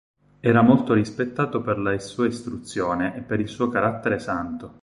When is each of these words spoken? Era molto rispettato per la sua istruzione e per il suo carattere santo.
Era 0.39 0.63
molto 0.63 0.95
rispettato 0.95 1.61
per 1.61 1.77
la 1.77 1.95
sua 1.99 2.25
istruzione 2.25 3.15
e 3.17 3.21
per 3.21 3.39
il 3.39 3.47
suo 3.47 3.69
carattere 3.69 4.17
santo. 4.17 4.79